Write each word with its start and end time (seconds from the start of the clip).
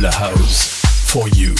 la 0.00 0.10
house. 0.10 0.80
For 1.06 1.28
you. 1.30 1.54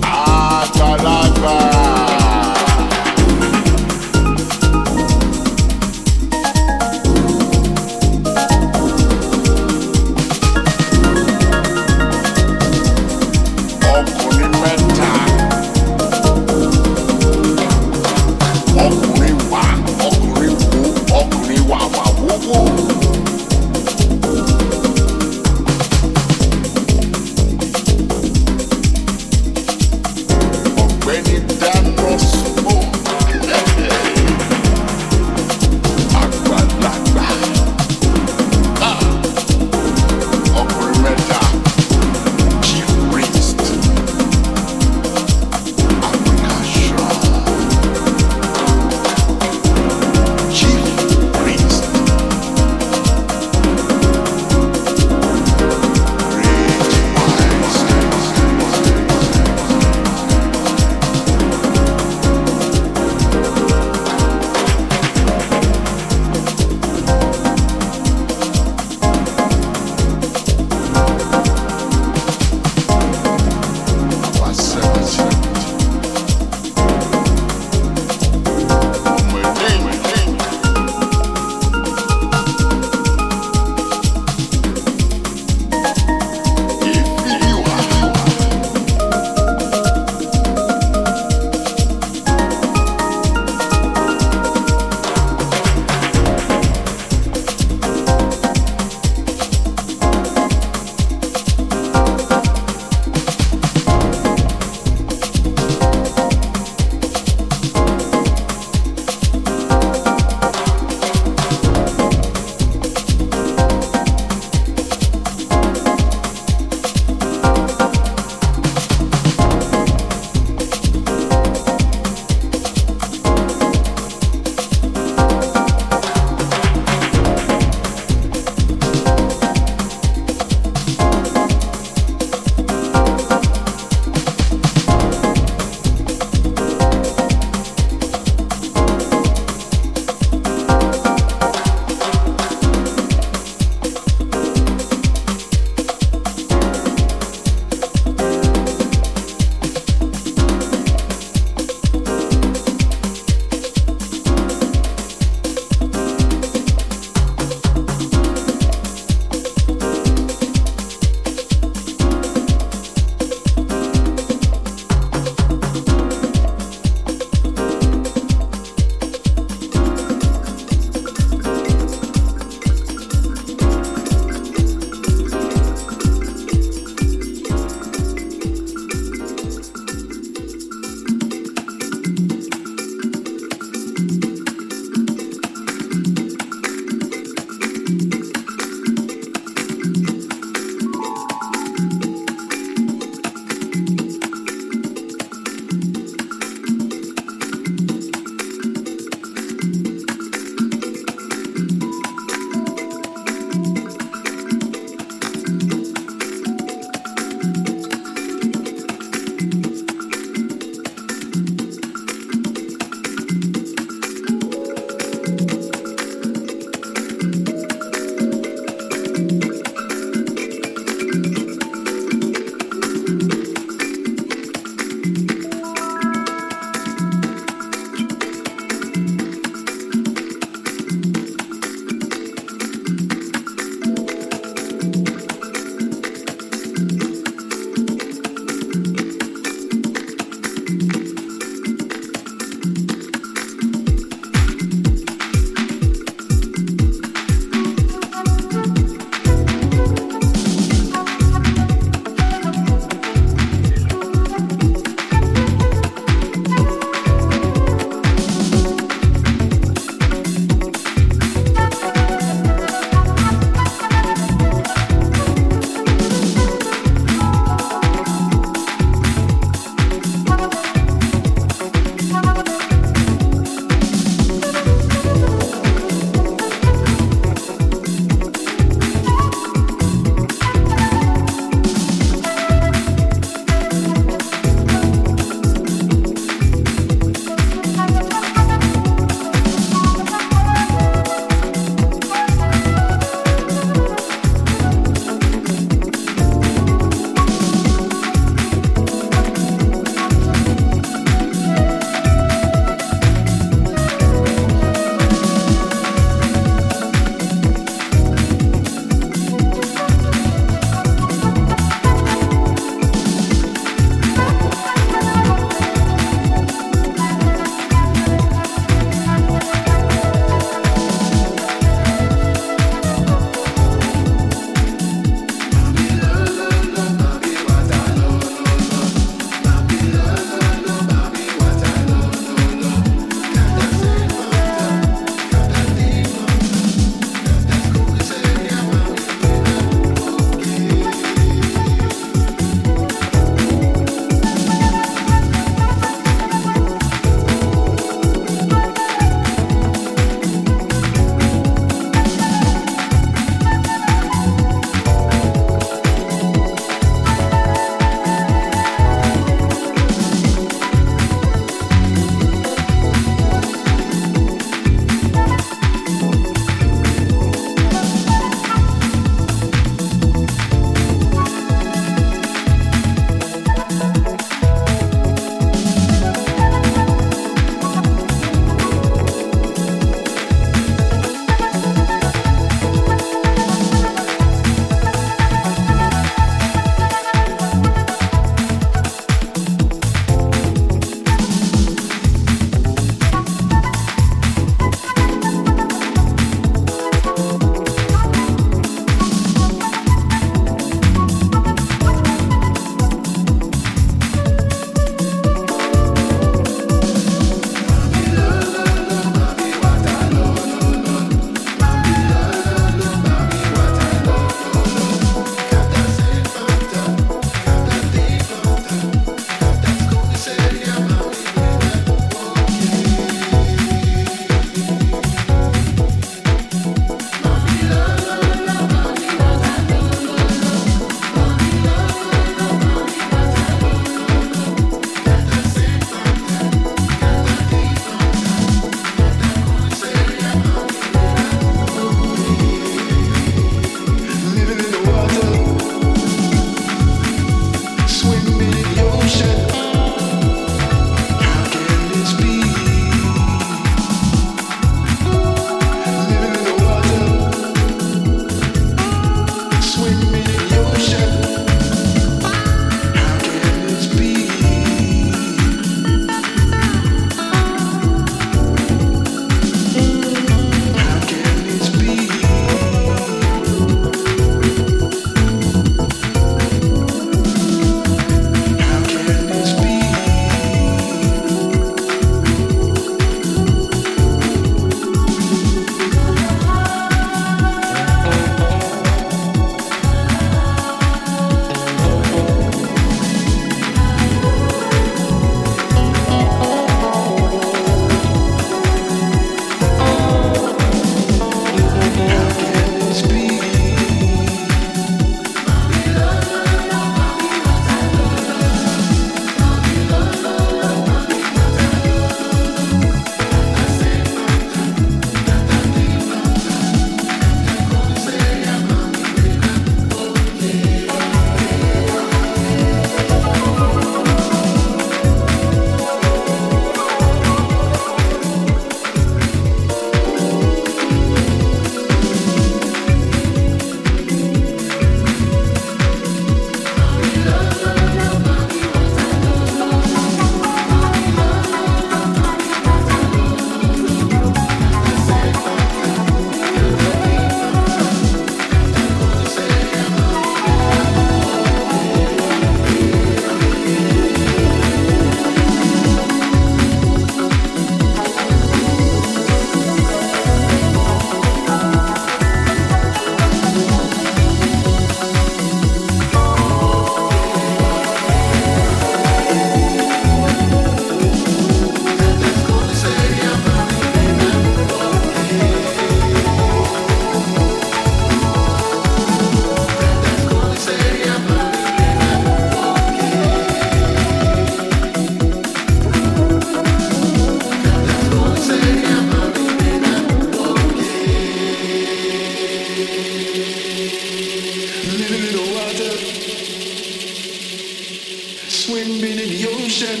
Swimming 598.72 599.18
in 599.18 599.28
the 599.28 599.46
ocean. 599.48 600.00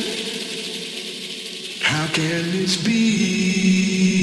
How 1.82 2.06
can 2.06 2.50
this 2.52 2.82
be? 2.82 4.21